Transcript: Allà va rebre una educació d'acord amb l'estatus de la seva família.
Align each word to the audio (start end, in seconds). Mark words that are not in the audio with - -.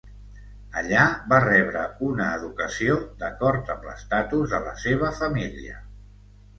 Allà 0.79 1.03
va 1.33 1.39
rebre 1.43 1.83
una 2.09 2.31
educació 2.39 2.97
d'acord 3.23 3.73
amb 3.77 3.89
l'estatus 3.91 4.53
de 4.59 4.65
la 4.69 4.77
seva 4.89 5.17
família. 5.25 5.83